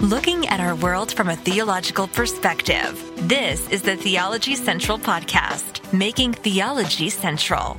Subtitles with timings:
[0.00, 3.04] looking at our world from a theological perspective.
[3.28, 7.78] This is the Theology Central Podcast, making theology central.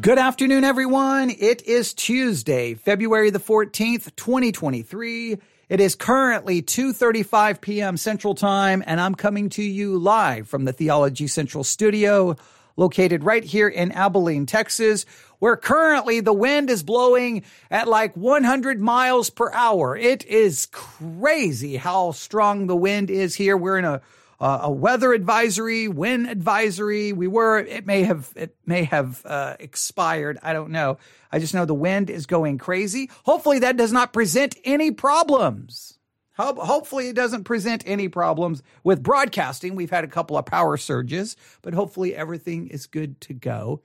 [0.00, 1.30] Good afternoon, everyone.
[1.30, 5.38] It is Tuesday, February the 14th, 2023.
[5.68, 7.96] It is currently 2:35 p.m.
[7.96, 12.36] Central Time and I'm coming to you live from the Theology Central studio
[12.76, 15.06] located right here in Abilene, Texas,
[15.38, 19.96] where currently the wind is blowing at like 100 miles per hour.
[19.96, 23.56] It is crazy how strong the wind is here.
[23.56, 24.02] We're in a
[24.38, 27.12] uh, a weather advisory, wind advisory.
[27.12, 27.58] We were.
[27.58, 28.32] It may have.
[28.36, 30.38] It may have uh, expired.
[30.42, 30.98] I don't know.
[31.32, 33.10] I just know the wind is going crazy.
[33.24, 35.98] Hopefully, that does not present any problems.
[36.38, 39.74] Hopefully, it doesn't present any problems with broadcasting.
[39.74, 43.80] We've had a couple of power surges, but hopefully, everything is good to go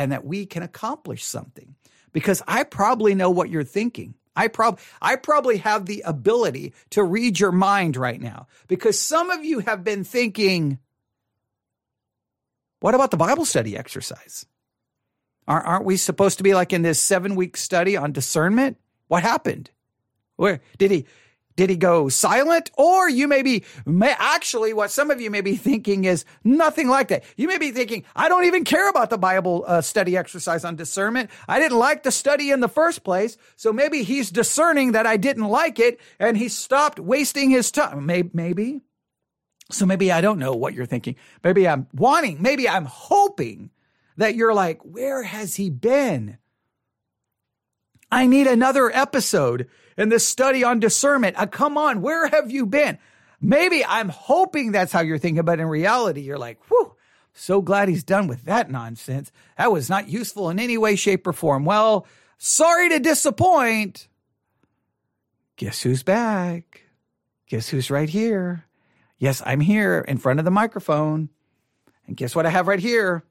[0.00, 1.74] and that we can accomplish something.
[2.12, 4.14] Because I probably know what you're thinking.
[4.34, 9.30] I prob I probably have the ability to read your mind right now because some
[9.30, 10.78] of you have been thinking,
[12.80, 14.46] what about the Bible study exercise?
[15.46, 18.78] Aren't we supposed to be like in this seven week study on discernment?
[19.08, 19.70] What happened?
[20.36, 21.06] Where did he
[21.60, 22.70] did he go silent?
[22.78, 26.88] Or you may be, may, actually, what some of you may be thinking is nothing
[26.88, 27.22] like that.
[27.36, 30.76] You may be thinking, I don't even care about the Bible uh, study exercise on
[30.76, 31.28] discernment.
[31.46, 33.36] I didn't like the study in the first place.
[33.56, 38.06] So maybe he's discerning that I didn't like it and he stopped wasting his time.
[38.06, 38.80] Maybe, maybe.
[39.70, 41.16] So maybe I don't know what you're thinking.
[41.44, 43.68] Maybe I'm wanting, maybe I'm hoping
[44.16, 46.38] that you're like, where has he been?
[48.10, 51.36] I need another episode in this study on discernment.
[51.38, 52.98] Uh, come on, where have you been?
[53.40, 56.94] Maybe I'm hoping that's how you're thinking, but in reality, you're like, whew,
[57.32, 59.32] so glad he's done with that nonsense.
[59.56, 61.64] That was not useful in any way, shape, or form.
[61.64, 62.06] Well,
[62.38, 64.08] sorry to disappoint.
[65.56, 66.82] Guess who's back?
[67.48, 68.66] Guess who's right here?
[69.18, 71.28] Yes, I'm here in front of the microphone.
[72.06, 73.24] And guess what I have right here?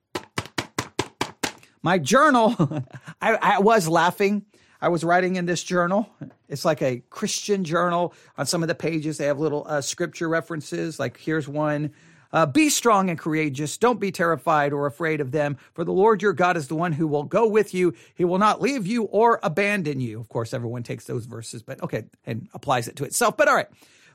[1.82, 2.56] My journal.
[3.22, 4.46] I, I was laughing
[4.82, 6.10] I was writing in this journal.
[6.48, 8.14] It's like a Christian journal.
[8.38, 11.00] On some of the pages, they have little uh, scripture references.
[11.00, 11.92] Like here's one.
[12.32, 13.78] Uh, be strong and courageous.
[13.78, 16.92] Don't be terrified or afraid of them, for the Lord your God is the one
[16.92, 17.94] who will go with you.
[18.14, 20.20] He will not leave you or abandon you.
[20.20, 23.36] Of course, everyone takes those verses, but okay, and applies it to itself.
[23.36, 23.70] But all right.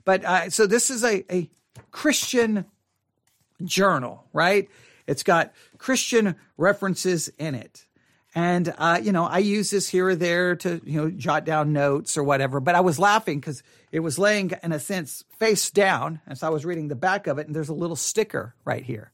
[0.05, 1.51] But uh, so this is a, a
[1.91, 2.67] Christian
[3.65, 4.69] journal, right?
[5.07, 7.85] It's got Christian references in it.
[8.35, 11.73] And, uh, you know, I use this here or there to, you know, jot down
[11.73, 12.59] notes or whatever.
[12.59, 13.63] But I was laughing because
[13.93, 16.21] it was laying, in a sense, face down.
[16.27, 18.83] And so I was reading the back of it, and there's a little sticker right
[18.83, 19.13] here.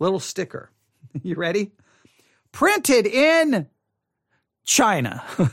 [0.00, 0.70] Little sticker.
[1.22, 1.72] you ready?
[2.50, 3.68] Printed in
[4.64, 5.22] China.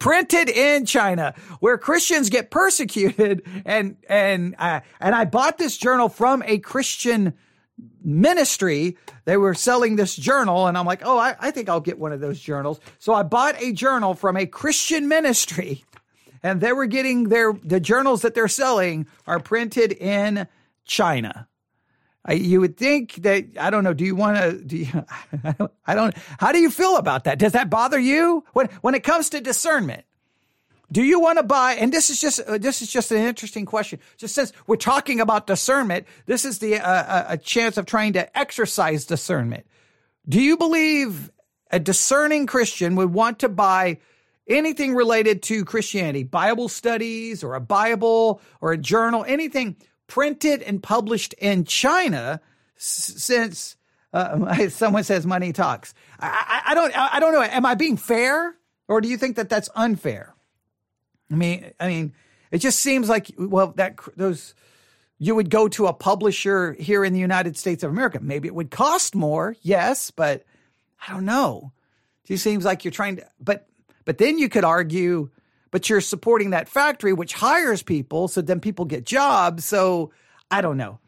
[0.00, 6.08] printed in China, where Christians get persecuted, and and uh, and I bought this journal
[6.08, 7.34] from a Christian
[8.04, 11.98] ministry, they were selling this journal, and I'm like, oh, I, I, think I'll get
[11.98, 12.80] one of those journals.
[12.98, 15.84] So I bought a journal from a Christian ministry,
[16.42, 20.46] and they were getting their the journals that they're selling are printed in
[20.84, 21.48] China.
[22.24, 23.94] I, you would think that I don't know.
[23.94, 24.52] Do you want to?
[24.52, 25.04] Do you?
[25.44, 26.14] I don't, I don't.
[26.38, 27.38] How do you feel about that?
[27.38, 30.04] Does that bother you when when it comes to discernment?
[30.92, 31.72] Do you want to buy?
[31.74, 33.98] And this is just uh, this is just an interesting question.
[34.18, 38.12] Just since we're talking about discernment, this is the uh, uh, a chance of trying
[38.12, 39.66] to exercise discernment.
[40.28, 41.30] Do you believe
[41.70, 43.98] a discerning Christian would want to buy
[44.46, 49.76] anything related to Christianity, Bible studies or a Bible or a journal, anything
[50.08, 52.38] printed and published in China
[52.76, 53.76] since
[54.12, 55.94] uh, someone says money talks.
[56.20, 57.42] I, I, I don't I don't know.
[57.42, 58.54] Am I being fair
[58.88, 60.31] or do you think that that's unfair?
[61.32, 62.12] I mean, I mean,
[62.50, 64.54] it just seems like well that those
[65.18, 68.18] you would go to a publisher here in the United States of America.
[68.20, 70.44] Maybe it would cost more, yes, but
[71.06, 71.72] I don't know.
[72.24, 73.66] It just seems like you're trying to, but
[74.04, 75.30] but then you could argue,
[75.70, 79.64] but you're supporting that factory which hires people, so then people get jobs.
[79.64, 80.12] So
[80.50, 80.98] I don't know.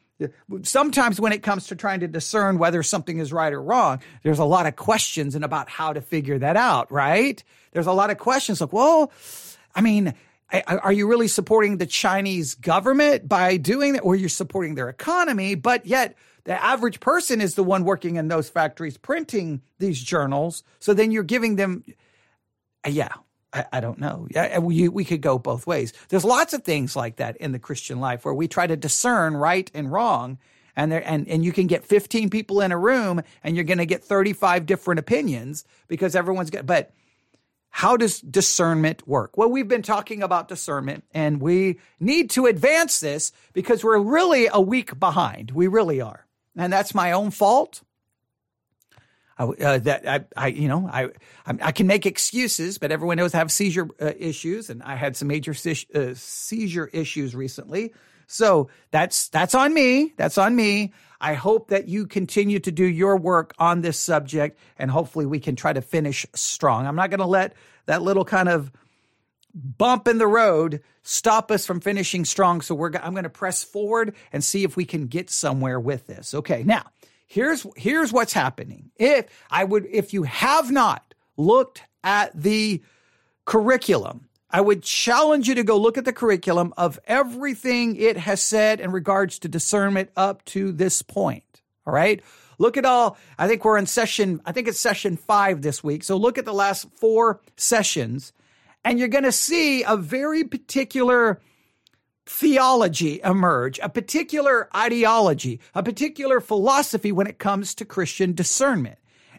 [0.62, 4.38] Sometimes when it comes to trying to discern whether something is right or wrong, there's
[4.38, 7.43] a lot of questions and about how to figure that out, right?
[7.72, 9.10] There's a lot of questions like, well,
[9.75, 10.15] I mean,
[10.67, 15.55] are you really supporting the Chinese government by doing that, or you're supporting their economy?
[15.55, 20.62] But yet, the average person is the one working in those factories printing these journals.
[20.79, 21.82] So then you're giving them,
[22.87, 23.15] uh, yeah,
[23.53, 24.29] I, I don't know.
[24.31, 25.93] Yeah, we, we could go both ways.
[26.09, 29.37] There's lots of things like that in the Christian life where we try to discern
[29.37, 30.38] right and wrong.
[30.76, 33.79] And there, and, and you can get 15 people in a room and you're going
[33.79, 36.93] to get 35 different opinions because everyone's got, but
[37.76, 39.37] how does discernment work?
[39.37, 44.47] Well, we've been talking about discernment and we need to advance this because we're really
[44.47, 45.50] a week behind.
[45.50, 46.25] We really are.
[46.56, 47.82] And that's my own fault.
[49.37, 51.09] I, uh, that I, I, you know, I,
[51.47, 55.17] I can make excuses, but everyone knows I have seizure uh, issues, and I had
[55.17, 57.93] some major uh, seizure issues recently.
[58.29, 60.12] So that's that's on me.
[60.17, 60.93] That's on me.
[61.25, 65.41] I hope that you continue to do your work on this subject, and hopefully we
[65.41, 66.87] can try to finish strong.
[66.87, 67.55] I'm not going to let
[67.87, 68.71] that little kind of
[69.55, 72.61] bump in the road stop us from finishing strong.
[72.61, 76.06] So we're I'm going to press forward and see if we can get somewhere with
[76.06, 76.35] this.
[76.35, 76.82] Okay, now
[77.26, 78.91] here's here's what's happening.
[78.97, 82.82] If I would if you have not looked at the
[83.47, 88.40] curriculum, I would challenge you to go look at the curriculum of everything it has
[88.40, 91.62] said in regards to discernment up to this point.
[91.84, 92.22] All right.
[92.58, 96.04] Look at all, I think we're in session, I think it's session five this week.
[96.04, 98.32] So look at the last four sessions
[98.84, 101.40] and you're going to see a very particular
[102.24, 108.98] theology emerge, a particular ideology, a particular philosophy when it comes to Christian discernment.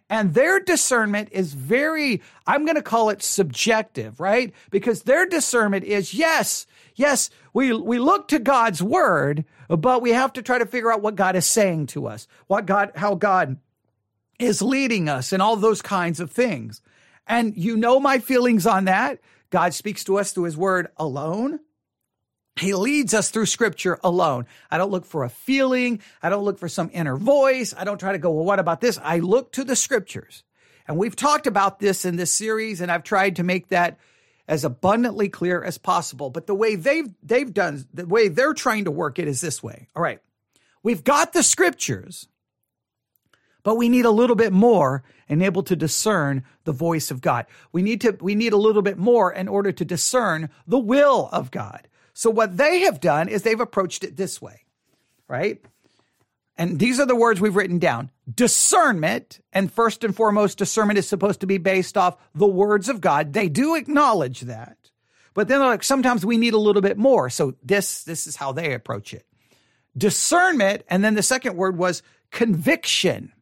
[0.10, 4.54] And their discernment is very, I'm going to call it subjective, right?
[4.70, 10.34] Because their discernment is yes, yes, we, we look to God's word, but we have
[10.34, 13.58] to try to figure out what God is saying to us, what God, how God
[14.38, 16.82] is leading us and all those kinds of things.
[17.28, 19.20] And you know my feelings on that.
[19.50, 21.60] God speaks to us through his word alone.
[22.58, 24.46] He leads us through scripture alone.
[24.72, 26.00] I don't look for a feeling.
[26.24, 27.74] I don't look for some inner voice.
[27.78, 28.98] I don't try to go, well, what about this?
[29.04, 30.44] I look to the scriptures.
[30.88, 33.98] And we've talked about this in this series, and I've tried to make that
[34.48, 36.30] as abundantly clear as possible.
[36.30, 39.62] But the way they've they've done the way they're trying to work it is this
[39.62, 39.88] way.
[39.96, 40.20] All right.
[40.84, 42.28] We've got the scriptures,
[43.64, 47.48] but we need a little bit more and able to discern the voice of God.
[47.72, 51.28] We need to we need a little bit more in order to discern the will
[51.32, 51.88] of God.
[52.16, 54.62] So what they have done is they've approached it this way,
[55.28, 55.62] right?
[56.58, 58.10] And these are the words we've written down.
[58.34, 63.02] Discernment, and first and foremost, discernment is supposed to be based off the words of
[63.02, 63.34] God.
[63.34, 64.78] They do acknowledge that.
[65.34, 67.30] But then like sometimes we need a little bit more.
[67.30, 69.26] So this this is how they approach it.
[69.98, 72.02] Discernment, and then the second word was
[72.32, 73.34] conviction.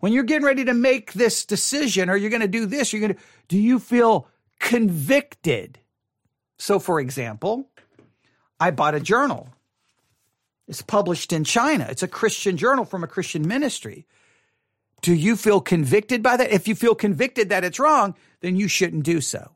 [0.00, 3.00] When you're getting ready to make this decision or you're going to do this, you're
[3.00, 5.78] going to do you feel convicted?
[6.58, 7.68] So, for example,
[8.60, 9.48] I bought a journal.
[10.66, 11.86] It's published in China.
[11.90, 14.06] It's a Christian journal from a Christian ministry.
[15.02, 16.50] Do you feel convicted by that?
[16.50, 19.50] If you feel convicted that it's wrong, then you shouldn't do so.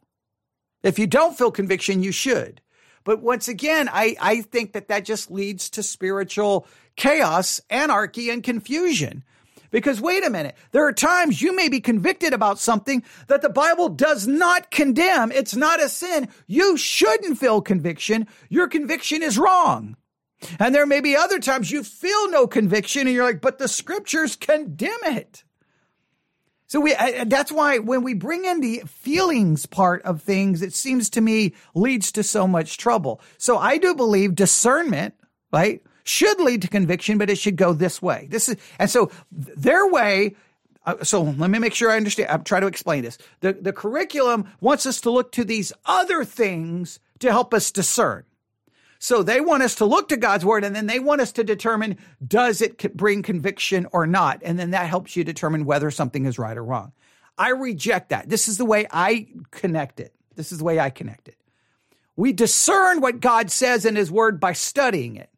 [0.83, 2.61] If you don't feel conviction, you should.
[3.05, 6.67] But once again, I, I think that that just leads to spiritual
[6.97, 9.25] chaos, anarchy, and confusion.
[9.71, 13.49] Because wait a minute, there are times you may be convicted about something that the
[13.49, 15.33] Bible does not condemn.
[15.33, 16.29] It's not a sin.
[16.47, 18.27] You shouldn't feel conviction.
[18.49, 19.97] Your conviction is wrong.
[20.59, 23.69] And there may be other times you feel no conviction and you're like, but the
[23.69, 25.45] scriptures condemn it.
[26.69, 26.95] So we,
[27.27, 31.55] that's why when we bring in the feelings part of things, it seems to me
[31.75, 33.23] leads to so much trouble.
[33.39, 35.15] So I do believe discernment,
[35.51, 35.83] right?
[36.09, 38.27] Should lead to conviction, but it should go this way.
[38.31, 40.37] This is, and so their way,
[40.87, 42.31] uh, so let me make sure I understand.
[42.31, 43.19] I'm trying to explain this.
[43.41, 48.25] The, the curriculum wants us to look to these other things to help us discern.
[48.99, 51.45] So they want us to look to God's word and then they want us to
[51.45, 54.41] determine does it bring conviction or not?
[54.43, 56.93] And then that helps you determine whether something is right or wrong.
[57.37, 58.29] I reject that.
[58.29, 60.13] This is the way I connect it.
[60.35, 61.37] This is the way I connect it.
[62.17, 65.31] We discern what God says in his word by studying it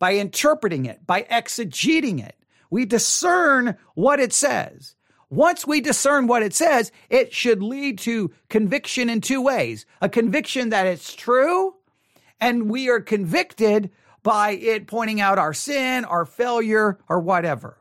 [0.00, 2.34] by interpreting it, by exegeting it.
[2.70, 4.96] We discern what it says.
[5.28, 9.86] Once we discern what it says, it should lead to conviction in two ways.
[10.00, 11.76] A conviction that it's true,
[12.40, 13.90] and we are convicted
[14.24, 17.78] by it pointing out our sin, our failure, or whatever.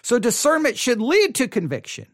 [0.00, 2.06] So discernment should lead to conviction.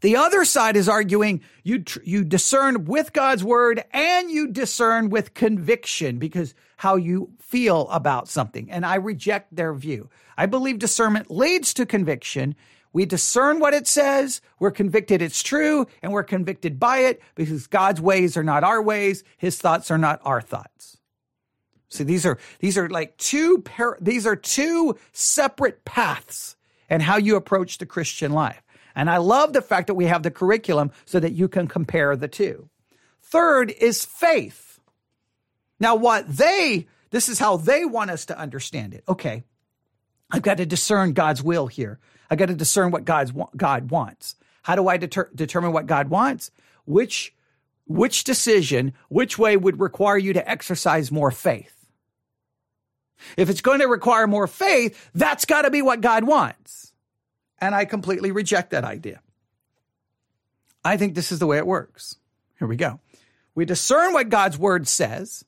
[0.00, 5.10] The other side is arguing you, tr- you discern with God's word and you discern
[5.10, 8.70] with conviction because how you feel about something.
[8.70, 10.08] And I reject their view.
[10.36, 12.54] I believe discernment leads to conviction.
[12.92, 14.40] We discern what it says.
[14.60, 18.80] We're convicted it's true and we're convicted by it because God's ways are not our
[18.80, 19.24] ways.
[19.36, 20.98] His thoughts are not our thoughts.
[21.88, 26.56] See, these are, these are like two, par- these are two separate paths
[26.88, 28.62] and how you approach the Christian life.
[28.98, 32.16] And I love the fact that we have the curriculum so that you can compare
[32.16, 32.68] the two.
[33.22, 34.80] Third is faith.
[35.78, 39.04] Now, what they, this is how they want us to understand it.
[39.08, 39.44] Okay.
[40.32, 42.00] I've got to discern God's will here.
[42.28, 44.34] I've got to discern what God's, God wants.
[44.62, 46.50] How do I deter- determine what God wants?
[46.84, 47.32] Which
[47.86, 51.86] which decision, which way would require you to exercise more faith?
[53.36, 56.87] If it's going to require more faith, that's got to be what God wants.
[57.60, 59.20] And I completely reject that idea.
[60.84, 62.16] I think this is the way it works.
[62.58, 63.00] Here we go.
[63.54, 65.44] We discern what God's word says.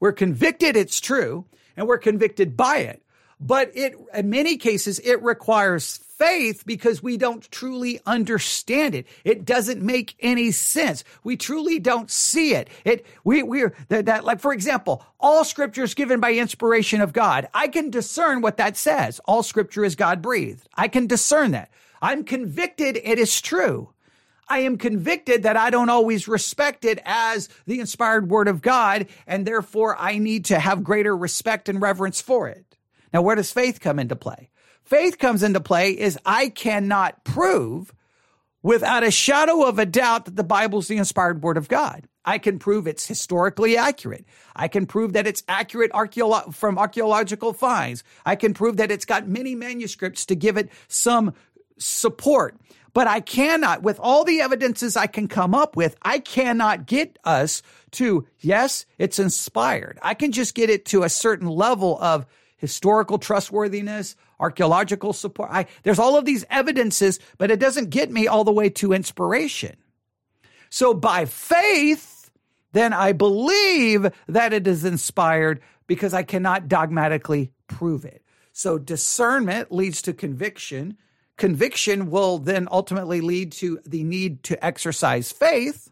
[0.00, 1.46] We're convicted it's true
[1.76, 3.02] and we're convicted by it.
[3.40, 9.06] But it, in many cases, it requires faith because we don't truly understand it.
[9.24, 11.04] It doesn't make any sense.
[11.22, 12.68] We truly don't see it.
[12.84, 17.12] It, we, we're, that, that, like, for example, all scripture is given by inspiration of
[17.12, 17.48] God.
[17.54, 19.20] I can discern what that says.
[19.26, 20.68] All scripture is God breathed.
[20.74, 21.70] I can discern that.
[22.02, 23.90] I'm convicted it is true.
[24.48, 29.06] I am convicted that I don't always respect it as the inspired word of God,
[29.26, 32.64] and therefore I need to have greater respect and reverence for it.
[33.12, 34.50] Now, where does faith come into play?
[34.82, 37.92] Faith comes into play is I cannot prove
[38.62, 42.08] without a shadow of a doubt that the Bible is the inspired word of God.
[42.24, 44.26] I can prove it's historically accurate.
[44.54, 48.04] I can prove that it's accurate archeolo- from archaeological finds.
[48.26, 51.32] I can prove that it's got many manuscripts to give it some
[51.78, 52.58] support.
[52.92, 57.18] But I cannot, with all the evidences I can come up with, I cannot get
[57.24, 57.62] us
[57.92, 59.98] to, yes, it's inspired.
[60.02, 62.26] I can just get it to a certain level of
[62.58, 65.48] historical trustworthiness, archaeological support.
[65.50, 68.92] I, there's all of these evidences, but it doesn't get me all the way to
[68.92, 69.76] inspiration.
[70.68, 72.30] So by faith,
[72.72, 78.22] then I believe that it is inspired because I cannot dogmatically prove it.
[78.52, 80.98] So discernment leads to conviction.
[81.36, 85.90] Conviction will then ultimately lead to the need to exercise faith.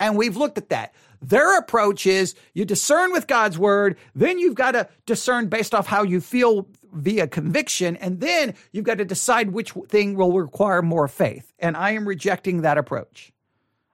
[0.00, 0.92] And we've looked at that.
[1.24, 5.86] Their approach is you discern with God's word, then you've got to discern based off
[5.86, 10.82] how you feel via conviction, and then you've got to decide which thing will require
[10.82, 11.52] more faith.
[11.58, 13.32] And I am rejecting that approach.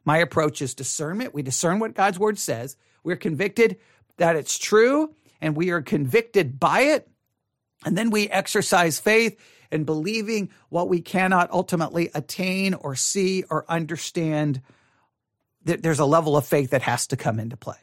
[0.04, 1.32] My approach is discernment.
[1.32, 2.76] We discern what God's word says.
[3.04, 3.78] We're convicted
[4.16, 7.08] that it's true, and we are convicted by it.
[7.84, 9.38] And then we exercise faith
[9.70, 14.60] in believing what we cannot ultimately attain or see or understand
[15.64, 17.76] there's a level of faith that has to come into play.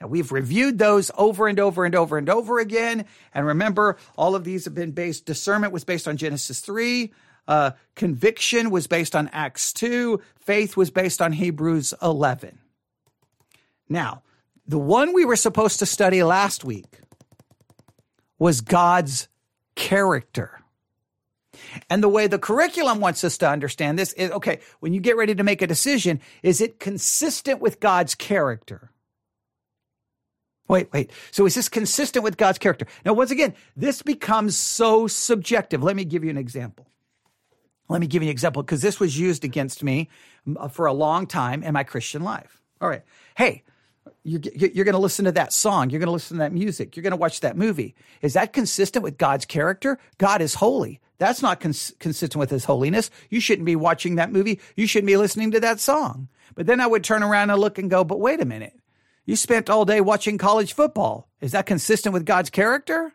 [0.00, 3.04] Now, we've reviewed those over and over and over and over again.
[3.34, 7.12] And remember, all of these have been based, discernment was based on Genesis 3.
[7.46, 10.20] Uh, conviction was based on Acts 2.
[10.36, 12.58] Faith was based on Hebrews 11.
[13.88, 14.22] Now,
[14.66, 17.00] the one we were supposed to study last week
[18.38, 19.28] was God's
[19.74, 20.59] character.
[21.88, 25.16] And the way the curriculum wants us to understand this is okay, when you get
[25.16, 28.90] ready to make a decision, is it consistent with God's character?
[30.68, 31.10] Wait, wait.
[31.32, 32.86] So is this consistent with God's character?
[33.04, 35.82] Now, once again, this becomes so subjective.
[35.82, 36.86] Let me give you an example.
[37.88, 40.08] Let me give you an example because this was used against me
[40.70, 42.62] for a long time in my Christian life.
[42.80, 43.02] All right.
[43.36, 43.64] Hey,
[44.30, 45.90] you're, you're going to listen to that song.
[45.90, 46.96] You're going to listen to that music.
[46.96, 47.94] You're going to watch that movie.
[48.22, 49.98] Is that consistent with God's character?
[50.18, 51.00] God is holy.
[51.18, 53.10] That's not cons- consistent with his holiness.
[53.28, 54.60] You shouldn't be watching that movie.
[54.76, 56.28] You shouldn't be listening to that song.
[56.54, 58.78] But then I would turn around and look and go, but wait a minute.
[59.26, 61.28] You spent all day watching college football.
[61.40, 63.12] Is that consistent with God's character?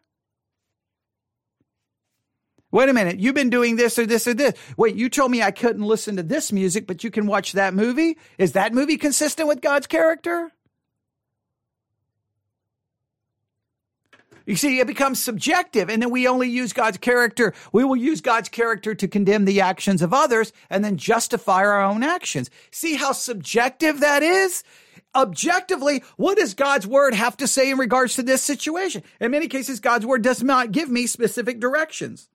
[2.71, 3.19] Wait a minute.
[3.19, 4.53] You've been doing this or this or this.
[4.75, 7.73] Wait, you told me I couldn't listen to this music, but you can watch that
[7.73, 8.17] movie?
[8.37, 10.51] Is that movie consistent with God's character?
[14.45, 17.53] You see, it becomes subjective, and then we only use God's character.
[17.71, 21.83] We will use God's character to condemn the actions of others and then justify our
[21.83, 22.51] own actions.
[22.71, 24.63] See how subjective that is?
[25.15, 29.01] Objectively, what does God's word have to say in regards to this situation?
[29.19, 32.29] In many cases, God's word does not give me specific directions.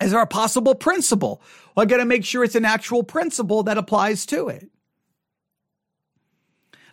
[0.00, 1.40] Is there a possible principle?
[1.74, 4.68] Well, I got to make sure it's an actual principle that applies to it.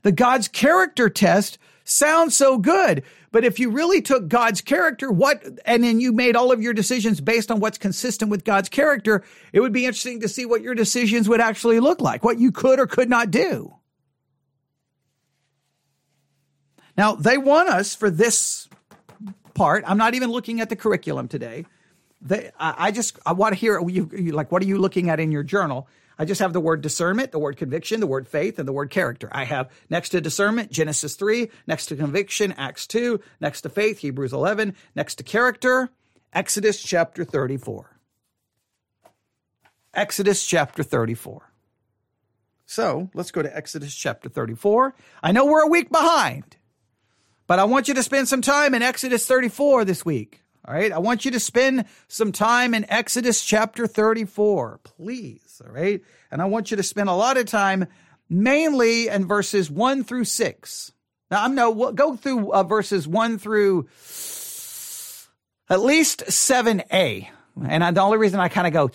[0.03, 3.03] The God's character test sounds so good.
[3.31, 6.73] But if you really took God's character, what, and then you made all of your
[6.73, 10.61] decisions based on what's consistent with God's character, it would be interesting to see what
[10.61, 13.73] your decisions would actually look like, what you could or could not do.
[16.95, 18.67] Now, they want us for this
[19.55, 19.83] part.
[19.87, 21.65] I'm not even looking at the curriculum today.
[22.21, 25.09] They, I, I just, I want to hear you, you, like, what are you looking
[25.09, 25.87] at in your journal?
[26.17, 28.89] I just have the word discernment, the word conviction, the word faith, and the word
[28.89, 29.29] character.
[29.31, 33.99] I have next to discernment, Genesis 3, next to conviction, Acts 2, next to faith,
[33.99, 35.89] Hebrews 11, next to character,
[36.31, 37.99] Exodus chapter 34.
[39.93, 41.51] Exodus chapter 34.
[42.65, 44.95] So let's go to Exodus chapter 34.
[45.21, 46.57] I know we're a week behind,
[47.45, 50.42] but I want you to spend some time in Exodus 34 this week.
[50.65, 50.91] All right.
[50.91, 55.61] I want you to spend some time in Exodus chapter 34, please.
[55.65, 56.01] All right.
[56.31, 57.87] And I want you to spend a lot of time
[58.29, 60.93] mainly in verses one through six.
[61.29, 63.89] Now, I'm no, go through uh, verses one through
[65.69, 67.27] at least 7a.
[67.65, 68.91] And the only reason I kind of go,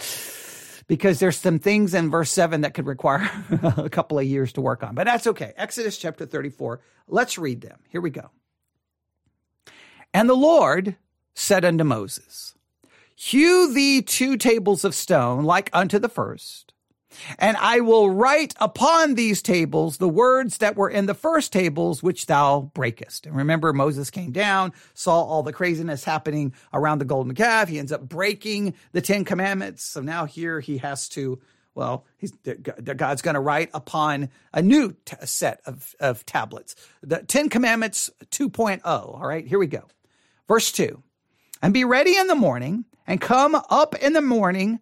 [0.86, 3.30] because there's some things in verse 7 that could require
[3.76, 4.94] a couple of years to work on.
[4.94, 5.52] But that's okay.
[5.56, 6.80] Exodus chapter 34.
[7.06, 7.78] Let's read them.
[7.88, 8.30] Here we go.
[10.14, 10.96] And the Lord
[11.38, 12.54] said unto Moses,
[13.14, 16.72] Hew thee two tables of stone like unto the first,
[17.38, 22.02] and I will write upon these tables the words that were in the first tables
[22.02, 23.26] which thou breakest.
[23.26, 27.68] And remember, Moses came down, saw all the craziness happening around the golden calf.
[27.68, 29.84] He ends up breaking the Ten Commandments.
[29.84, 31.40] So now here he has to,
[31.74, 32.04] well,
[32.96, 36.76] God's going to write upon a new t- set of, of tablets.
[37.02, 38.80] The Ten Commandments 2.0.
[38.84, 39.84] All right, here we go.
[40.46, 41.02] Verse 2
[41.60, 44.80] And be ready in the morning and come up in the morning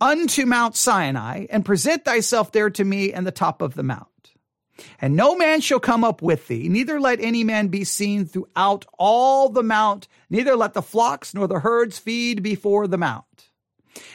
[0.00, 4.08] unto Mount Sinai and present thyself there to me in the top of the mount.
[5.00, 8.84] And no man shall come up with thee, neither let any man be seen throughout
[8.98, 13.24] all the mount, neither let the flocks nor the herds feed before the mount.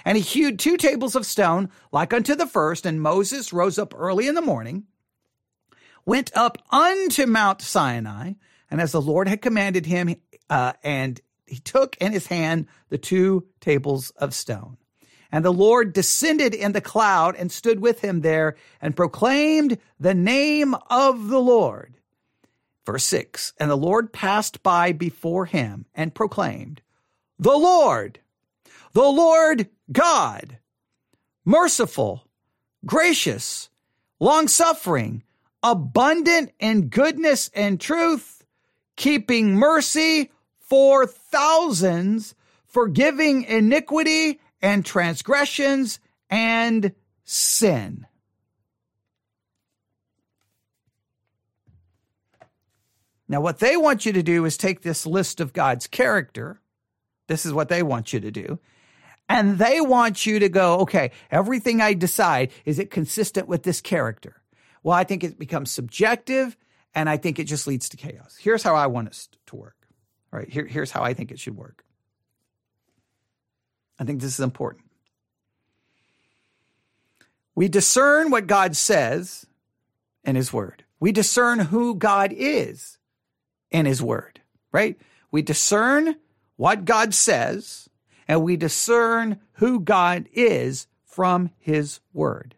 [0.04, 3.94] And he hewed two tables of stone like unto the first, and Moses rose up
[3.96, 4.86] early in the morning,
[6.06, 8.34] went up unto Mount Sinai,
[8.72, 10.16] and as the Lord had commanded him,
[10.50, 14.78] uh, and he took in his hand the two tables of stone.
[15.32, 20.14] And the Lord descended in the cloud and stood with him there and proclaimed the
[20.14, 21.98] name of the Lord.
[22.86, 26.82] Verse 6 And the Lord passed by before him and proclaimed,
[27.38, 28.20] The Lord,
[28.94, 30.60] the Lord God,
[31.44, 32.28] merciful,
[32.86, 33.70] gracious,
[34.20, 35.24] long suffering,
[35.62, 38.46] abundant in goodness and truth,
[38.96, 40.32] keeping mercy
[40.68, 46.94] for thousands, forgiving iniquity and transgressions and
[47.24, 48.06] sin.
[53.30, 56.62] Now, what they want you to do is take this list of God's character.
[57.28, 58.60] This is what they want you to do.
[59.30, 63.82] And they want you to go, okay, everything I decide, is it consistent with this
[63.82, 64.42] character?
[64.84, 66.56] Well, I think it becomes subjective
[66.96, 68.38] and I think it just leads to chaos.
[68.40, 69.28] Here's how I want us.
[70.32, 71.84] All right, here, here's how I think it should work.
[74.00, 74.86] I think this is important.
[77.56, 79.48] We discern what God says
[80.24, 80.84] in His Word.
[81.00, 82.98] We discern who God is
[83.72, 84.98] in His Word, right?
[85.32, 86.18] We discern
[86.56, 87.90] what God says
[88.28, 92.57] and we discern who God is from His Word.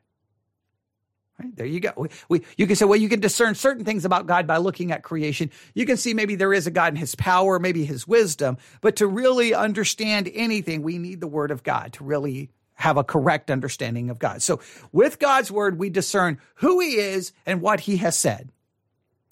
[1.39, 1.55] Right?
[1.55, 1.93] There you go.
[1.95, 4.91] We, we, you can say, well, you can discern certain things about God by looking
[4.91, 5.51] at creation.
[5.73, 8.97] You can see maybe there is a God in his power, maybe his wisdom, but
[8.97, 13.51] to really understand anything, we need the word of God to really have a correct
[13.51, 14.41] understanding of God.
[14.41, 14.59] So
[14.91, 18.51] with God's word, we discern who he is and what he has said.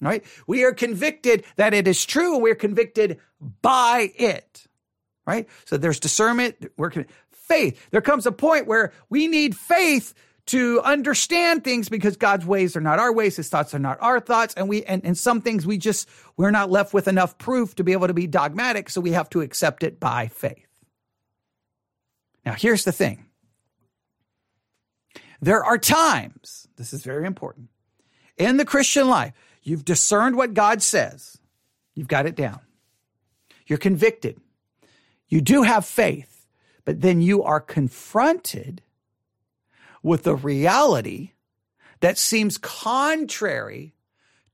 [0.00, 0.24] Right?
[0.46, 2.34] We are convicted that it is true.
[2.34, 3.18] And we're convicted
[3.62, 4.66] by it.
[5.26, 5.48] Right?
[5.64, 6.70] So there's discernment.
[6.76, 6.92] We're
[7.32, 7.84] faith.
[7.90, 10.14] There comes a point where we need faith
[10.48, 14.20] to understand things because God's ways are not our ways, his thoughts are not our
[14.20, 17.74] thoughts, and we and, and some things we just we're not left with enough proof
[17.76, 20.66] to be able to be dogmatic, so we have to accept it by faith.
[22.44, 23.26] Now, here's the thing.
[25.40, 27.68] There are times, this is very important,
[28.36, 31.38] in the Christian life, you've discerned what God says.
[31.94, 32.60] You've got it down.
[33.66, 34.40] You're convicted.
[35.28, 36.46] You do have faith,
[36.84, 38.82] but then you are confronted
[40.02, 41.32] with a reality
[42.00, 43.94] that seems contrary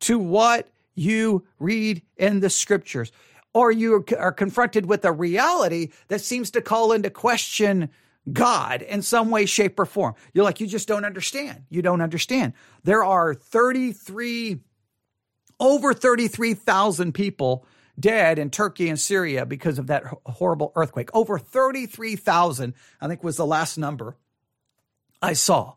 [0.00, 3.12] to what you read in the scriptures.
[3.52, 7.90] Or you are confronted with a reality that seems to call into question
[8.32, 10.14] God in some way, shape, or form.
[10.32, 11.64] You're like, you just don't understand.
[11.68, 12.54] You don't understand.
[12.82, 14.60] There are 33,
[15.60, 17.66] over 33,000 people
[18.00, 21.10] dead in Turkey and Syria because of that horrible earthquake.
[21.14, 24.16] Over 33,000, I think was the last number.
[25.24, 25.74] I saw.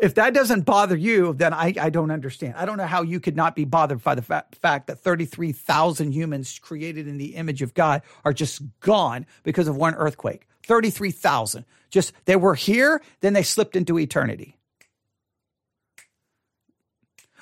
[0.00, 2.54] If that doesn't bother you, then I, I don't understand.
[2.56, 6.12] I don't know how you could not be bothered by the fa- fact that 33,000
[6.12, 10.46] humans created in the image of God are just gone because of one earthquake.
[10.66, 11.66] 33,000.
[11.90, 14.56] Just, they were here, then they slipped into eternity.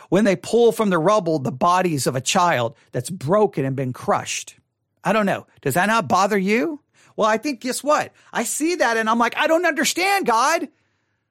[0.08, 3.92] When they pull from the rubble the bodies of a child that's broken and been
[3.92, 4.56] crushed.
[5.04, 5.46] I don't know.
[5.60, 6.80] Does that not bother you?
[7.14, 8.12] Well, I think, guess what?
[8.32, 10.68] I see that and I'm like, I don't understand, God.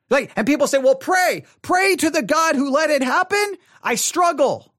[0.10, 3.56] Like, and people say, well, pray, pray to the God who let it happen.
[3.84, 4.74] I struggle.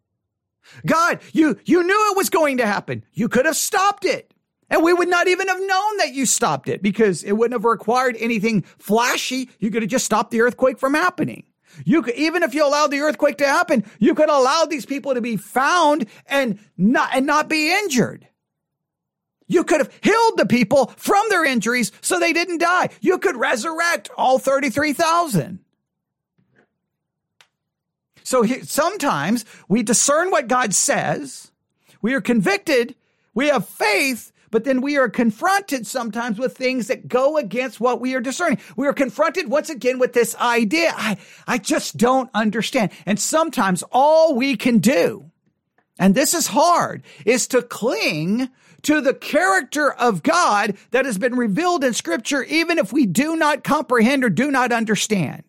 [0.86, 3.04] God, you, you knew it was going to happen.
[3.12, 4.32] You could have stopped it.
[4.70, 7.64] And we would not even have known that you stopped it because it wouldn't have
[7.64, 9.48] required anything flashy.
[9.58, 11.44] You could have just stopped the earthquake from happening.
[11.84, 15.14] You could, even if you allowed the earthquake to happen, you could allow these people
[15.14, 18.26] to be found and not, and not be injured.
[19.48, 22.90] You could have healed the people from their injuries so they didn't die.
[23.00, 25.58] You could resurrect all 33,000.
[28.22, 31.50] So he, sometimes we discern what God says.
[32.02, 32.94] We are convicted.
[33.32, 38.02] We have faith, but then we are confronted sometimes with things that go against what
[38.02, 38.58] we are discerning.
[38.76, 40.92] We are confronted once again with this idea.
[40.94, 42.92] I, I just don't understand.
[43.06, 45.30] And sometimes all we can do,
[45.98, 48.50] and this is hard, is to cling
[48.88, 53.36] to the character of God that has been revealed in scripture, even if we do
[53.36, 55.42] not comprehend or do not understand.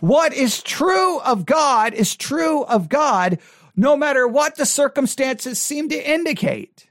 [0.00, 3.38] What is true of God is true of God,
[3.76, 6.88] no matter what the circumstances seem to indicate.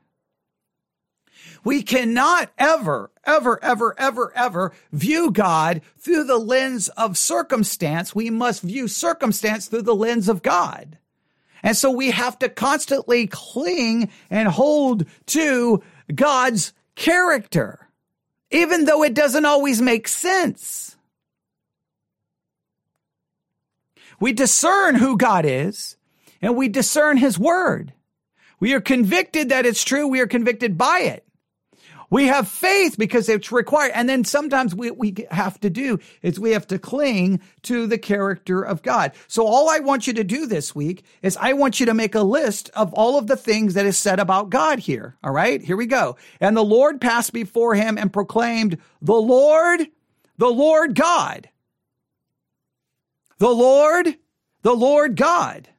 [1.64, 8.14] We cannot ever, ever, ever, ever, ever view God through the lens of circumstance.
[8.14, 11.00] We must view circumstance through the lens of God.
[11.64, 17.88] And so we have to constantly cling and hold to God's character,
[18.50, 20.96] even though it doesn't always make sense.
[24.20, 25.98] We discern who God is
[26.42, 27.94] and we discern his word.
[28.60, 30.08] We are convicted that it's true.
[30.08, 31.26] We are convicted by it.
[32.12, 33.94] We have faith because it's required.
[33.96, 37.98] And then sometimes what we have to do is we have to cling to the
[37.98, 39.14] character of God.
[39.28, 42.14] So all I want you to do this week is I want you to make
[42.14, 45.16] a list of all of the things that is said about God here.
[45.24, 45.62] All right.
[45.62, 46.18] Here we go.
[46.42, 49.88] And the Lord passed before him and proclaimed, the Lord,
[50.38, 51.48] the Lord God.
[53.38, 54.18] The Lord,
[54.64, 55.70] the Lord God.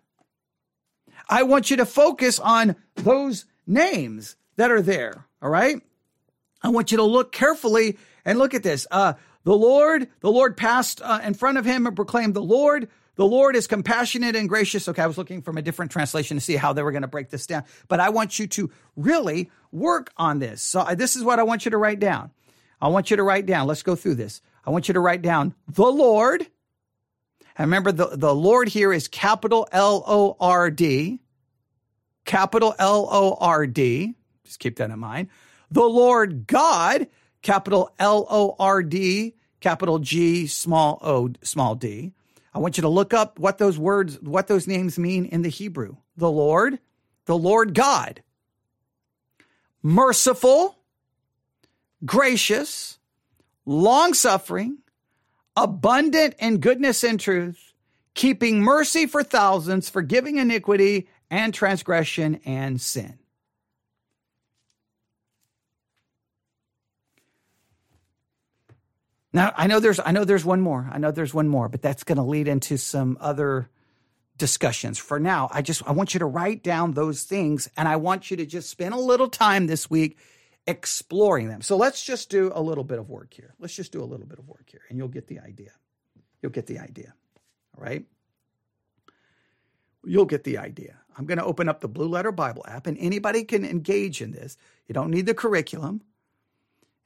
[1.29, 5.27] I want you to focus on those names that are there.
[5.43, 5.83] All right.
[6.63, 8.87] I want you to look carefully and look at this.
[8.91, 12.89] Uh, the Lord, the Lord passed uh, in front of him and proclaimed, the Lord,
[13.17, 14.89] the Lord is compassionate and gracious.
[14.89, 17.09] Okay, I was looking from a different translation to see how they were going to
[17.09, 20.63] break this down, but I want you to really work on this.
[20.63, 22.31] So uh, this is what I want you to write down.
[22.81, 23.67] I want you to write down.
[23.67, 24.41] Let's go through this.
[24.65, 26.47] I want you to write down the Lord,
[27.59, 31.21] and remember, the, the Lord here is capital L O R D,
[32.25, 34.15] capital L O R D.
[34.45, 35.29] Just keep that in mind.
[35.73, 37.07] The Lord God,
[37.41, 42.13] capital L O R D, capital G, small o, small d.
[42.53, 45.49] I want you to look up what those words, what those names mean in the
[45.49, 45.97] Hebrew.
[46.19, 46.79] The Lord,
[47.25, 48.23] the Lord God.
[49.83, 50.77] Merciful,
[52.05, 52.99] gracious,
[53.65, 54.77] long suffering,
[55.57, 57.73] abundant in goodness and truth,
[58.13, 63.19] keeping mercy for thousands, forgiving iniquity and transgression and sin.
[69.33, 70.89] Now I know there's I know there's one more.
[70.93, 73.71] I know there's one more, but that's going to lead into some other
[74.37, 74.99] discussions.
[74.99, 78.31] For now, I just I want you to write down those things and I want
[78.31, 80.19] you to just spend a little time this week
[80.67, 81.63] exploring them.
[81.63, 83.55] So let's just do a little bit of work here.
[83.59, 85.73] Let's just do a little bit of work here and you'll get the idea.
[86.41, 87.15] You'll get the idea.
[87.77, 88.05] All right?
[90.05, 90.99] You'll get the idea.
[91.17, 94.33] I'm going to open up the Blue Letter Bible app and anybody can engage in
[94.33, 94.57] this.
[94.87, 96.03] You don't need the curriculum.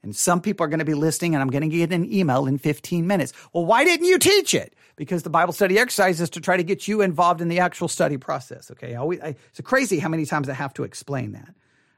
[0.03, 2.45] And some people are going to be listening and I'm going to get an email
[2.45, 3.33] in 15 minutes.
[3.51, 4.75] Well, why didn't you teach it?
[4.95, 7.87] Because the Bible study exercise is to try to get you involved in the actual
[7.87, 8.71] study process.
[8.71, 8.93] Okay.
[8.93, 11.53] I always, I, it's crazy how many times I have to explain that.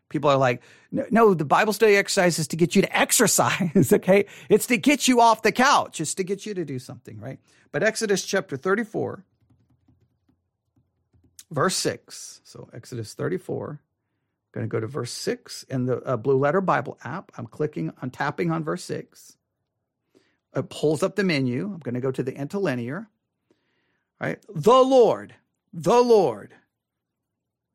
[0.09, 3.93] People are like, no, no, the Bible study exercise is to get you to exercise.
[3.93, 4.25] Okay.
[4.49, 6.01] It's to get you off the couch.
[6.01, 7.39] It's to get you to do something, right?
[7.71, 9.23] But Exodus chapter 34,
[11.51, 12.41] verse 6.
[12.43, 13.79] So Exodus 34,
[14.53, 17.31] I'm going to go to verse 6 in the uh, Blue Letter Bible app.
[17.37, 19.37] I'm clicking, I'm tapping on verse 6.
[20.55, 21.65] It pulls up the menu.
[21.65, 23.07] I'm going to go to the interlinear.
[24.19, 24.43] Right?
[24.53, 25.35] The Lord,
[25.71, 26.53] the Lord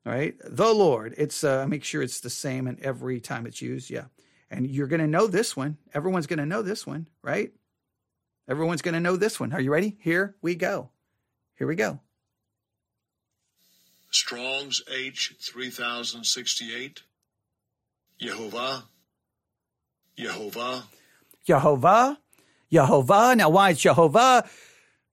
[0.05, 0.35] right?
[0.43, 1.15] The Lord.
[1.17, 3.89] It's uh, make sure it's the same and every time it's used.
[3.89, 4.05] Yeah,
[4.49, 5.77] and you're going to know this one.
[5.93, 7.51] Everyone's going to know this one, right?
[8.47, 9.51] Everyone's going to know this one.
[9.51, 9.97] Are you ready?
[9.99, 10.91] Here we go.
[11.57, 11.99] Here we go.
[14.15, 17.01] Strong's H three thousand sixty eight.
[18.21, 18.83] Yehovah.
[20.17, 20.83] Yehovah.
[21.45, 22.17] Jehovah.
[22.71, 23.35] Jehovah.
[23.35, 24.47] Now, why is Jehovah?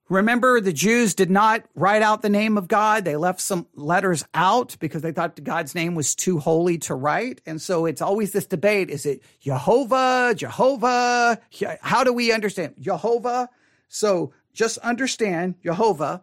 [0.09, 3.05] Remember, the Jews did not write out the name of God.
[3.05, 7.41] They left some letters out because they thought God's name was too holy to write.
[7.47, 8.91] And so it's always this debate.
[8.91, 11.41] Is it Jehovah, Jehovah?
[11.81, 13.49] How do we understand Jehovah?
[13.89, 16.23] So just understand Jehovah.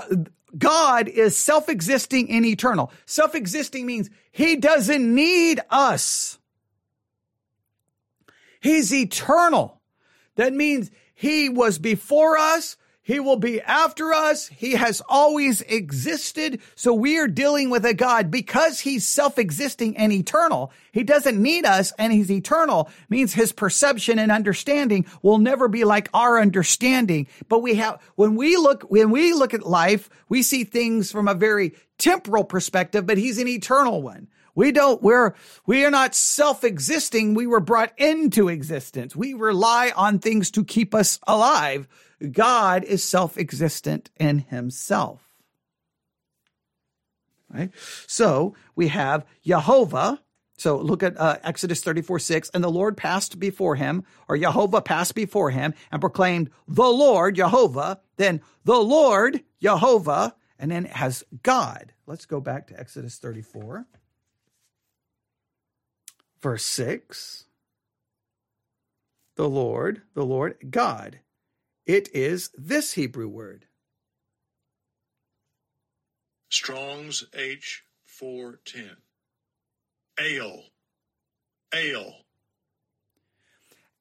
[0.57, 2.89] God is self-existing and eternal.
[3.05, 6.39] Self-existing means he doesn't need us.
[8.61, 9.81] He's eternal.
[10.35, 12.77] That means he was before us.
[13.06, 14.48] He will be after us.
[14.48, 16.60] He has always existed.
[16.74, 20.72] So we are dealing with a God because he's self-existing and eternal.
[20.91, 25.84] He doesn't need us and he's eternal means his perception and understanding will never be
[25.84, 27.28] like our understanding.
[27.48, 31.28] But we have, when we look, when we look at life, we see things from
[31.28, 34.30] a very temporal perspective, but he's an eternal one.
[34.56, 35.36] We don't, we're,
[35.68, 37.36] we are not self-existing.
[37.36, 39.15] We were brought into existence.
[39.15, 41.88] We rely on things to keep us alive.
[42.32, 45.21] God is self existent in himself.
[47.49, 47.71] Right?
[48.08, 50.21] So we have Jehovah.
[50.58, 52.49] So look at uh, Exodus 34 6.
[52.54, 57.36] And the Lord passed before him, or Jehovah passed before him and proclaimed, The Lord,
[57.36, 61.93] Jehovah, then the Lord, Jehovah, and then it has God.
[62.08, 63.86] Let's go back to Exodus 34,
[66.41, 67.45] verse 6.
[69.36, 71.19] The Lord, the Lord, God.
[71.86, 73.65] It is this Hebrew word.
[76.50, 78.95] Strong's H410.
[80.19, 80.63] Ale.
[81.74, 82.15] Ale.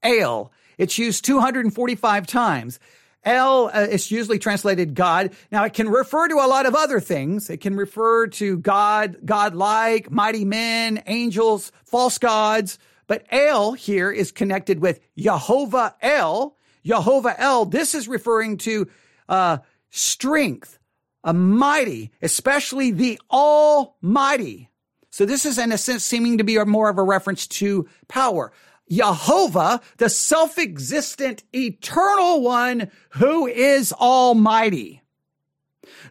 [0.03, 0.53] Ale.
[0.79, 2.79] It's used 245 times.
[3.25, 5.35] El uh, is usually translated God.
[5.51, 7.49] Now it can refer to a lot of other things.
[7.49, 12.79] It can refer to God, God-like, mighty men, angels, false gods.
[13.07, 18.89] But El here is connected with Jehovah El, Jehovah El, this is referring to
[19.29, 19.59] uh,
[19.91, 20.79] strength,
[21.23, 24.69] a mighty, especially the Almighty.
[25.11, 28.53] So this is in a sense seeming to be more of a reference to power.
[28.91, 35.03] Jehovah, the self-existent eternal one who is almighty.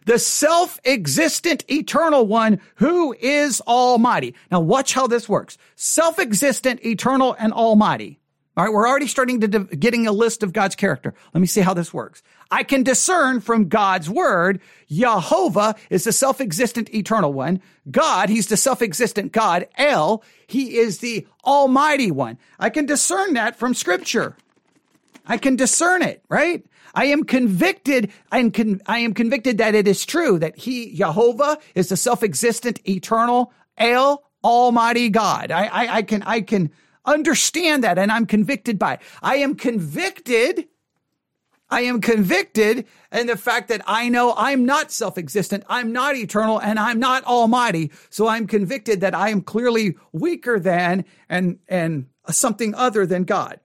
[0.06, 4.34] The self-existent eternal one who is almighty.
[4.50, 5.56] Now watch how this works.
[5.76, 8.18] Self-existent, eternal, and almighty.
[8.56, 11.12] All right, we're already starting to de- getting a list of God's character.
[11.32, 12.22] Let me see how this works.
[12.52, 17.60] I can discern from God's word, Jehovah is the self-existent eternal one.
[17.90, 19.66] God, he's the self-existent God.
[19.76, 22.38] El, he is the almighty one.
[22.60, 24.36] I can discern that from scripture.
[25.26, 26.64] I can discern it, right?
[26.94, 31.58] I am convicted and con- I am convicted that it is true that he, Jehovah,
[31.74, 35.50] is the self-existent eternal El, almighty God.
[35.50, 36.70] I, I, I can, I can,
[37.04, 39.00] understand that and I'm convicted by it.
[39.22, 40.66] I am convicted.
[41.70, 45.64] I am convicted in the fact that I know I'm not self-existent.
[45.68, 47.90] I'm not eternal and I'm not almighty.
[48.10, 53.60] So I'm convicted that I am clearly weaker than and, and something other than God.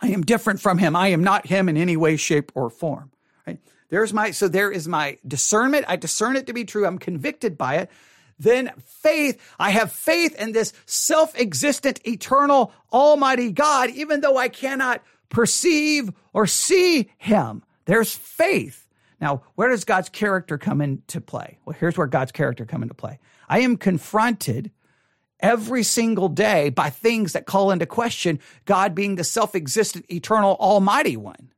[0.00, 0.94] I am different from him.
[0.94, 3.10] I am not him in any way, shape or form.
[3.46, 3.58] Right?
[3.88, 5.86] There's my, so there is my discernment.
[5.88, 6.86] I discern it to be true.
[6.86, 7.90] I'm convicted by it.
[8.38, 15.02] Then faith, I have faith in this self-existent, eternal, almighty God, even though I cannot
[15.28, 17.62] perceive or see him.
[17.86, 18.86] There's faith.
[19.20, 21.58] Now, where does God's character come into play?
[21.64, 23.18] Well, here's where God's character come into play.
[23.48, 24.70] I am confronted
[25.40, 31.16] every single day by things that call into question God being the self-existent, eternal, almighty
[31.16, 31.52] one.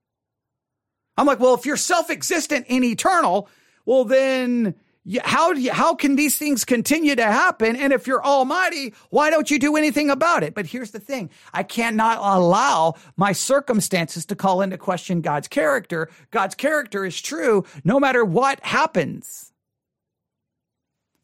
[1.17, 3.49] I'm like, well, if you're self-existent and eternal,
[3.85, 4.75] well, then
[5.23, 7.75] how do you, how can these things continue to happen?
[7.75, 10.55] And if you're almighty, why don't you do anything about it?
[10.55, 11.31] But here's the thing.
[11.55, 16.11] I cannot allow my circumstances to call into question God's character.
[16.31, 19.53] God's character is true no matter what happens.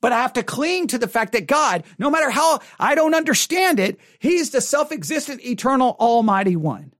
[0.01, 3.15] But I have to cling to the fact that God, no matter how I don't
[3.15, 6.93] understand it, He's the self-existent, eternal, almighty one.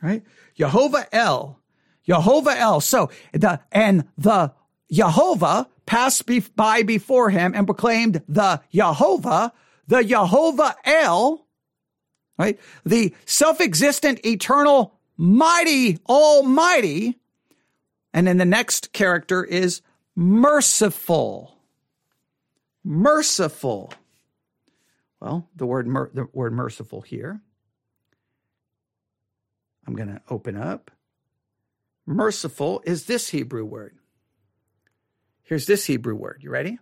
[0.00, 0.24] Right?
[0.56, 1.61] Jehovah El
[2.04, 2.80] Jehovah El.
[2.80, 4.52] So the, and the
[4.90, 9.52] Jehovah passed be, by before him and proclaimed the Jehovah,
[9.86, 11.46] the Jehovah El,
[12.38, 12.58] right?
[12.84, 17.18] The self-existent, eternal, mighty, almighty.
[18.12, 19.80] And then the next character is
[20.14, 21.56] merciful.
[22.84, 23.92] Merciful.
[25.20, 27.40] Well, the word, mer- the word merciful here.
[29.86, 30.90] I'm going to open up
[32.06, 33.96] merciful is this Hebrew word.
[35.42, 36.40] Here's this Hebrew word.
[36.42, 36.78] You ready?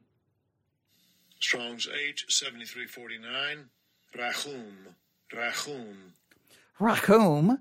[1.41, 3.71] Strong's H, 7349.
[4.17, 4.95] Rachum.
[5.35, 5.95] Rachum.
[6.79, 7.61] Rachum.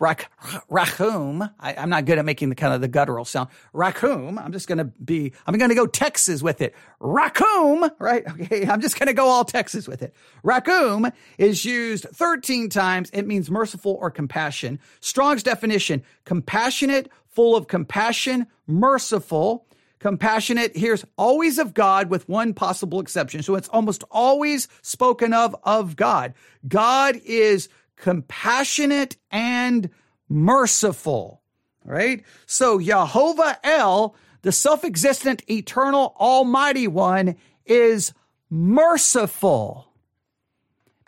[0.00, 0.26] Rach,
[0.70, 1.52] rachum.
[1.58, 3.48] I, am not good at making the kind of the guttural sound.
[3.74, 4.42] Rachum.
[4.42, 6.74] I'm just going to be, I'm going to go Texas with it.
[7.00, 8.24] Rachum, right?
[8.38, 8.66] Okay.
[8.66, 10.14] I'm just going to go all Texas with it.
[10.44, 13.10] Rachum is used 13 times.
[13.12, 14.78] It means merciful or compassion.
[15.00, 19.66] Strong's definition, compassionate, full of compassion, merciful,
[19.98, 20.76] compassionate.
[20.76, 23.42] Here's always of God with one possible exception.
[23.42, 26.34] So it's almost always spoken of of God.
[26.68, 27.68] God is
[28.00, 29.90] compassionate and
[30.28, 31.42] merciful.
[31.84, 32.24] Right?
[32.46, 38.12] So Jehovah El, the self-existent, eternal, almighty one is
[38.50, 39.92] merciful.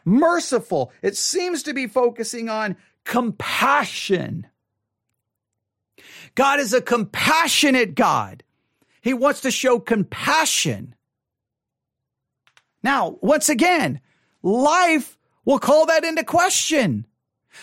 [0.05, 0.93] Merciful.
[1.03, 4.47] It seems to be focusing on compassion.
[6.35, 8.43] God is a compassionate God.
[9.03, 10.95] He wants to show compassion.
[12.83, 14.01] Now, once again,
[14.43, 17.07] life will call that into question.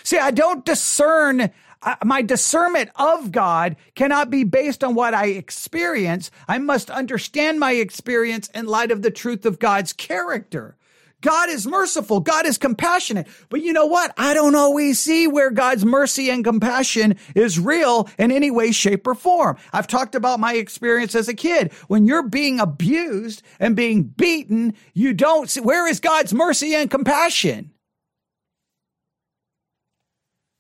[0.04, 1.50] See, I don't discern,
[1.82, 6.32] uh, my discernment of God cannot be based on what I experience.
[6.48, 10.76] I must understand my experience in light of the truth of God's character.
[11.22, 12.20] God is merciful.
[12.20, 13.28] God is compassionate.
[13.50, 14.14] But you know what?
[14.18, 19.08] I don't always see where God's mercy and compassion is real in any way, shape,
[19.08, 19.58] or form.
[19.74, 21.74] I've talked about my experience as a kid.
[21.88, 26.90] When you're being abused and being beaten, you don't see, where is God's mercy and
[26.90, 27.72] compassion?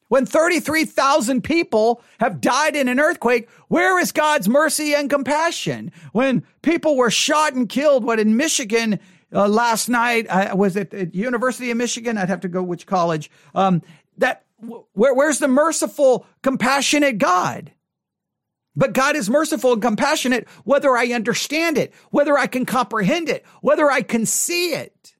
[0.09, 5.91] When 33,000 people have died in an earthquake, where is God's mercy and compassion?
[6.13, 8.99] When people were shot and killed, what in Michigan
[9.33, 10.29] uh, last night.
[10.29, 12.17] I was at the University of Michigan.
[12.17, 13.29] I'd have to go which college.
[13.55, 13.81] Um,
[14.17, 14.43] that
[14.93, 17.71] where, where's the merciful, compassionate God?
[18.75, 23.43] But God is merciful and compassionate whether I understand it, whether I can comprehend it,
[23.61, 25.15] whether I can see it.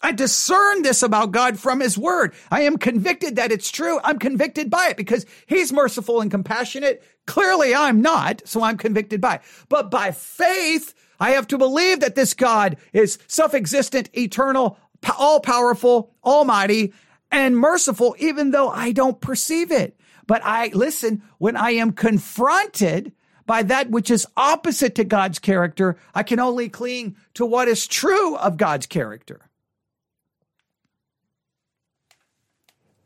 [0.00, 2.32] I discern this about God from his word.
[2.50, 3.98] I am convicted that it's true.
[4.04, 7.02] I'm convicted by it because he's merciful and compassionate.
[7.26, 9.42] Clearly I'm not, so I'm convicted by it.
[9.68, 14.78] But by faith, I have to believe that this God is self-existent, eternal,
[15.18, 16.92] all powerful, almighty,
[17.30, 19.98] and merciful, even though I don't perceive it.
[20.26, 23.12] But I listen, when I am confronted
[23.46, 27.86] by that which is opposite to God's character, I can only cling to what is
[27.86, 29.47] true of God's character.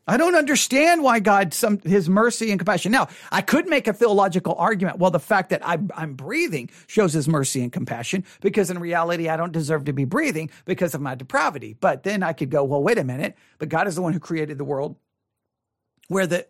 [0.07, 2.91] I don't understand why God, some, his mercy and compassion.
[2.91, 4.99] Now, I could make a theological argument.
[4.99, 9.29] Well, the fact that I'm, I'm breathing shows his mercy and compassion because in reality,
[9.29, 11.77] I don't deserve to be breathing because of my depravity.
[11.79, 13.37] But then I could go, well, wait a minute.
[13.59, 14.97] But God is the one who created the world
[16.09, 16.47] where the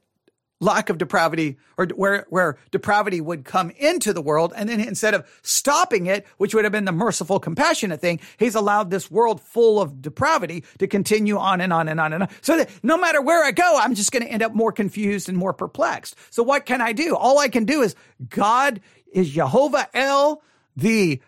[0.62, 4.52] lack of depravity or where, where depravity would come into the world.
[4.54, 8.54] And then instead of stopping it, which would have been the merciful, compassionate thing, he's
[8.54, 12.28] allowed this world full of depravity to continue on and on and on and on.
[12.40, 15.28] So that no matter where I go, I'm just going to end up more confused
[15.28, 16.14] and more perplexed.
[16.30, 17.16] So what can I do?
[17.16, 17.96] All I can do is
[18.28, 18.80] God
[19.12, 20.42] is Jehovah El,
[20.76, 21.20] the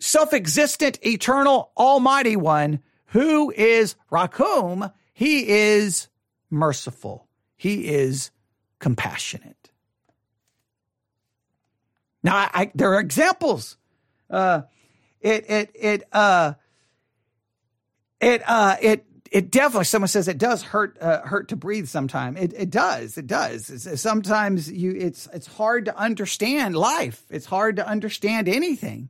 [0.00, 4.90] self-existent, eternal, almighty one who is Rachum.
[5.12, 6.08] He is
[6.48, 7.28] merciful.
[7.56, 8.30] He is
[8.80, 9.70] compassionate.
[12.22, 13.76] Now, I, I, there are examples.
[14.28, 14.62] Uh,
[15.20, 16.54] it, it, it, uh,
[18.20, 19.84] it, uh, it, it definitely.
[19.84, 21.86] Someone says it does hurt, uh, hurt to breathe.
[21.86, 23.16] Sometimes it, it does.
[23.16, 23.70] It does.
[23.70, 27.22] It's, sometimes you, it's, it's hard to understand life.
[27.30, 29.08] It's hard to understand anything.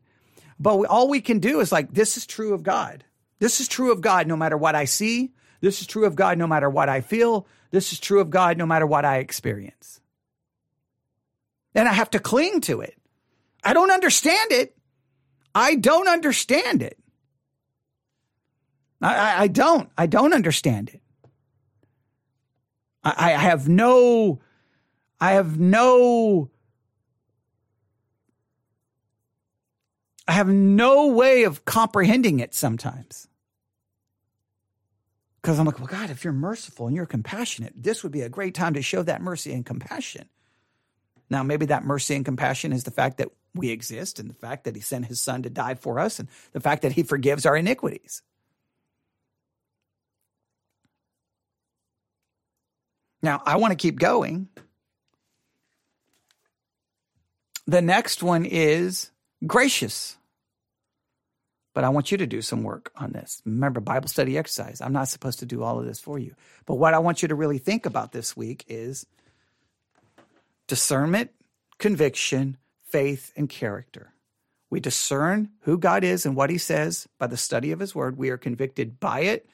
[0.59, 3.02] But we, all we can do is like, this is true of God.
[3.38, 5.33] This is true of God, no matter what I see.
[5.61, 7.46] This is true of God, no matter what I feel.
[7.70, 10.00] This is true of God no matter what I experience.
[11.74, 12.96] And I have to cling to it.
[13.62, 14.76] I don't understand it.
[15.54, 16.98] I don't understand it.
[19.02, 19.88] I, I, don't.
[19.96, 21.00] I don't understand it.
[23.02, 24.40] I, I have no,
[25.20, 26.50] I have no,
[30.29, 33.27] I have no way of comprehending it sometimes.
[35.40, 38.28] Because I'm like, well, God, if you're merciful and you're compassionate, this would be a
[38.28, 40.28] great time to show that mercy and compassion.
[41.30, 44.64] Now, maybe that mercy and compassion is the fact that we exist and the fact
[44.64, 47.46] that he sent his son to die for us and the fact that he forgives
[47.46, 48.22] our iniquities.
[53.22, 54.48] Now, I want to keep going.
[57.66, 59.10] The next one is
[59.46, 60.16] gracious
[61.73, 63.42] but I want you to do some work on this.
[63.44, 64.81] Remember, Bible study exercise.
[64.81, 66.35] I'm not supposed to do all of this for you.
[66.66, 69.06] But what I want you to really think about this week is
[70.66, 71.31] discernment,
[71.79, 74.12] conviction, faith, and character.
[74.68, 78.16] We discern who God is and what he says by the study of his word.
[78.16, 79.48] We are convicted by it.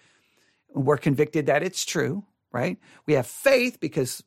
[0.74, 2.78] We're convicted that it's true, right?
[3.06, 4.22] We have faith because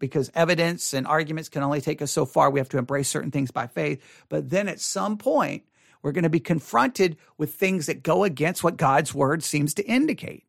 [0.00, 2.50] because evidence and arguments can only take us so far.
[2.50, 4.02] We have to embrace certain things by faith.
[4.28, 5.62] But then at some point,
[6.02, 9.86] we're going to be confronted with things that go against what God's word seems to
[9.86, 10.44] indicate.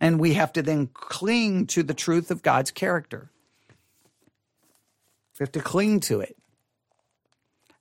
[0.00, 3.30] And we have to then cling to the truth of God's character.
[5.38, 6.36] We have to cling to it.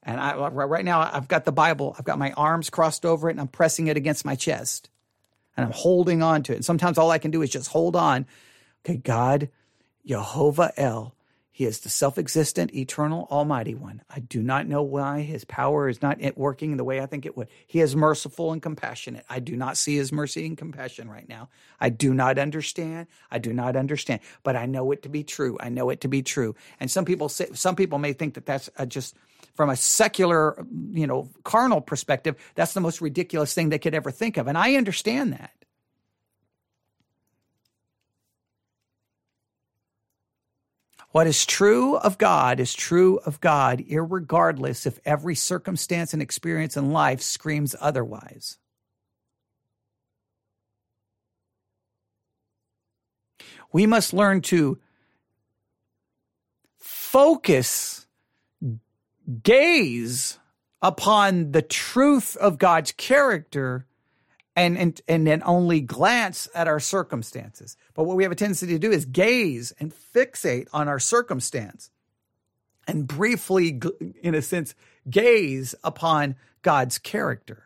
[0.03, 1.95] And I, right now, I've got the Bible.
[1.97, 4.89] I've got my arms crossed over it, and I'm pressing it against my chest,
[5.57, 6.57] and I'm holding on to it.
[6.57, 8.27] And sometimes all I can do is just hold on.
[8.85, 9.49] Okay, God,
[10.05, 11.14] Jehovah El,
[11.55, 14.01] he is the self existent, eternal, almighty one.
[14.09, 17.37] I do not know why his power is not working the way I think it
[17.37, 17.47] would.
[17.65, 19.23] He is merciful and compassionate.
[19.29, 21.47] I do not see his mercy and compassion right now.
[21.79, 23.07] I do not understand.
[23.31, 25.57] I do not understand, but I know it to be true.
[25.61, 26.55] I know it to be true.
[26.81, 29.15] And some people say, some people may think that that's just
[29.53, 34.11] from a secular, you know, carnal perspective, that's the most ridiculous thing they could ever
[34.11, 34.47] think of.
[34.47, 35.51] And I understand that.
[41.15, 46.75] What is true of God is true of God, regardless if every circumstance and experience
[46.75, 48.57] in life screams otherwise.
[53.71, 54.77] We must learn to
[56.79, 58.07] focus,
[59.41, 60.37] gaze
[60.81, 63.85] upon the truth of God's character
[64.55, 67.75] and, and, and then only glance at our circumstances.
[67.93, 71.89] But what we have a tendency to do is gaze and fixate on our circumstance
[72.87, 73.81] and briefly,
[74.21, 74.75] in a sense,
[75.09, 77.63] gaze upon God's character.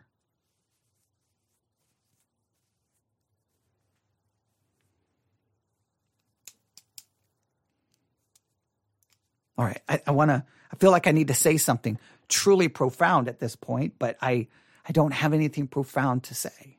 [9.58, 12.70] All right, I, I want to, I feel like I need to say something truly
[12.70, 14.48] profound at this point, but I,
[14.88, 16.79] I don't have anything profound to say.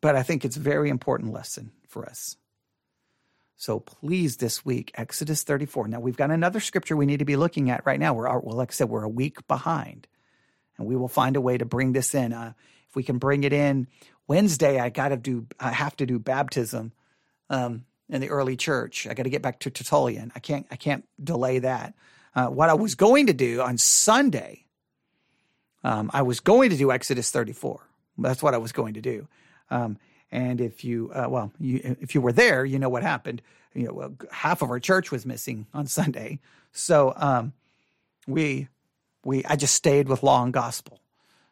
[0.00, 2.36] But I think it's a very important lesson for us.
[3.56, 5.88] So please, this week, Exodus 34.
[5.88, 8.14] Now, we've got another scripture we need to be looking at right now.
[8.14, 10.06] We're, well, like I said, we're a week behind,
[10.76, 12.32] and we will find a way to bring this in.
[12.32, 12.52] Uh,
[12.88, 13.88] if we can bring it in
[14.28, 16.92] Wednesday, I got to do, I have to do baptism
[17.50, 19.08] um, in the early church.
[19.08, 20.30] I got to get back to Tertullian.
[20.36, 21.94] I can't, I can't delay that.
[22.36, 24.66] Uh, what I was going to do on Sunday,
[25.82, 27.80] um, I was going to do Exodus 34.
[28.18, 29.26] That's what I was going to do.
[29.70, 29.98] Um,
[30.30, 33.42] and if you, uh, well, you, if you were there, you know what happened.
[33.74, 36.40] You know, well, half of our church was missing on Sunday,
[36.72, 37.52] so um,
[38.26, 38.68] we,
[39.24, 41.00] we, I just stayed with law and gospel.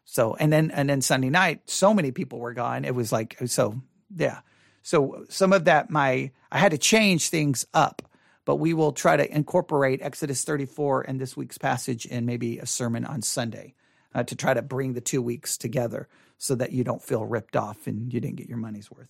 [0.05, 2.85] So, and then, and then Sunday night, so many people were gone.
[2.85, 3.81] It was like, so,
[4.17, 4.41] yeah.
[4.83, 8.03] So some of that, my, I had to change things up,
[8.45, 12.67] but we will try to incorporate Exodus 34 and this week's passage in maybe a
[12.67, 13.75] sermon on Sunday
[14.15, 16.09] uh, to try to bring the two weeks together
[16.39, 19.09] so that you don't feel ripped off and you didn't get your money's worth.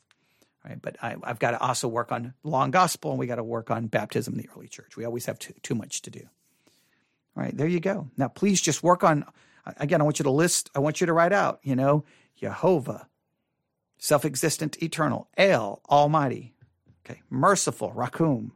[0.64, 0.80] Right?
[0.80, 3.70] But I, have got to also work on long gospel and we got to work
[3.70, 4.96] on baptism in the early church.
[4.96, 6.22] We always have too, too much to do.
[7.36, 8.10] All right, there you go.
[8.16, 9.24] Now, please just work on,
[9.66, 12.04] uh, again, I want you to list, I want you to write out, you know,
[12.36, 13.06] Jehovah,
[13.98, 16.54] self existent, eternal, El, Almighty,
[17.04, 18.52] okay, merciful, Rachum.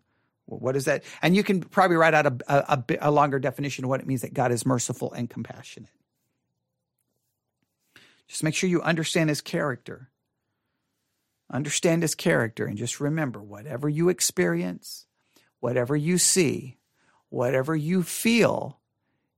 [0.47, 1.05] What is that?
[1.23, 4.23] And you can probably write out a, a, a longer definition of what it means
[4.23, 5.91] that God is merciful and compassionate.
[8.31, 10.09] Just make sure you understand his character.
[11.53, 15.07] Understand his character and just remember whatever you experience,
[15.59, 16.79] whatever you see,
[17.29, 18.79] whatever you feel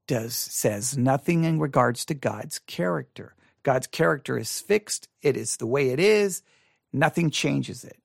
[0.07, 3.35] does says nothing in regards to God's character.
[3.63, 5.09] God's character is fixed.
[5.23, 6.43] It is the way it is.
[6.93, 7.99] Nothing changes it.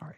[0.00, 0.16] All right.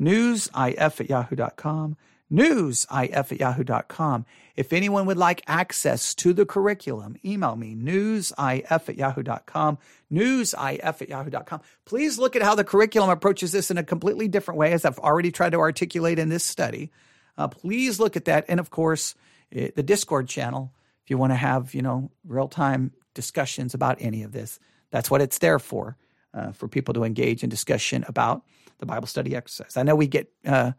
[0.00, 1.96] Newsif at yahoo.com
[2.32, 4.26] newsif at yahoo.com.
[4.56, 9.78] If anyone would like access to the curriculum, email me, newsif at yahoo.com,
[10.12, 11.60] newsif at yahoo.com.
[11.84, 14.98] Please look at how the curriculum approaches this in a completely different way, as I've
[14.98, 16.90] already tried to articulate in this study.
[17.38, 18.44] Uh, please look at that.
[18.48, 19.14] And of course,
[19.50, 20.72] it, the Discord channel,
[21.04, 24.60] if you want to have, you know, real time discussions about any of this,
[24.90, 25.96] that's what it's there for,
[26.34, 28.42] uh, for people to engage in discussion about
[28.78, 29.76] the Bible study exercise.
[29.76, 30.72] I know we get, uh,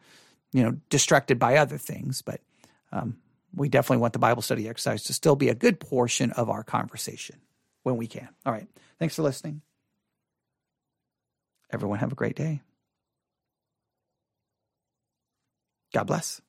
[0.53, 2.41] you know, distracted by other things, but
[2.91, 3.17] um,
[3.55, 6.63] we definitely want the Bible study exercise to still be a good portion of our
[6.63, 7.37] conversation
[7.83, 8.29] when we can.
[8.45, 8.67] All right.
[8.99, 9.61] Thanks for listening.
[11.71, 12.61] Everyone have a great day.
[15.93, 16.41] God bless.